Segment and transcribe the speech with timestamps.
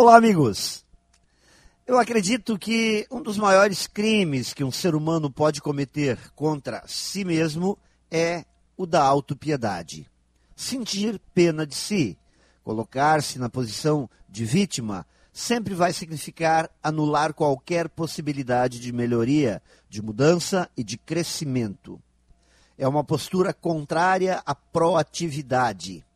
[0.00, 0.84] Olá, amigos!
[1.84, 7.24] Eu acredito que um dos maiores crimes que um ser humano pode cometer contra si
[7.24, 7.76] mesmo
[8.08, 8.44] é
[8.76, 10.08] o da autopiedade.
[10.54, 12.16] Sentir pena de si,
[12.62, 19.60] colocar-se na posição de vítima, sempre vai significar anular qualquer possibilidade de melhoria,
[19.90, 22.00] de mudança e de crescimento.
[22.78, 26.06] É uma postura contrária à proatividade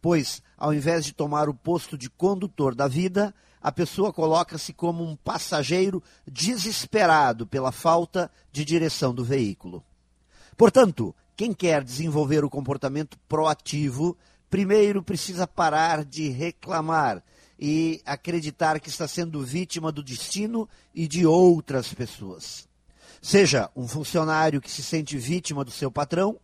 [0.00, 5.04] pois, ao invés de tomar o posto de condutor da vida, a pessoa coloca-se como
[5.04, 9.84] um passageiro desesperado pela falta de direção do veículo.
[10.56, 14.16] Portanto, quem quer desenvolver o comportamento proativo,
[14.48, 17.22] primeiro precisa parar de reclamar
[17.58, 22.66] e acreditar que está sendo vítima do destino e de outras pessoas.
[23.20, 26.38] Seja um funcionário que se sente vítima do seu patrão,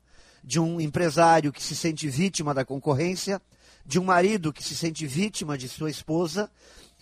[0.44, 3.40] de um empresário que se sente vítima da concorrência,
[3.86, 6.50] de um marido que se sente vítima de sua esposa,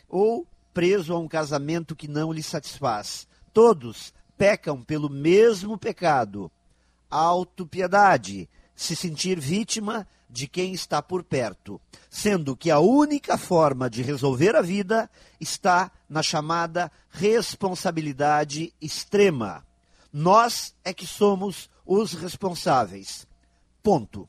[0.08, 3.26] ou preso a um casamento que não lhe satisfaz.
[3.52, 6.50] Todos pecam pelo mesmo pecado,
[7.08, 14.02] autopiedade, se sentir vítima de quem está por perto, sendo que a única forma de
[14.02, 15.08] resolver a vida
[15.40, 19.64] está na chamada responsabilidade extrema.
[20.12, 23.28] Nós é que somos os responsáveis.
[23.80, 24.28] Ponto.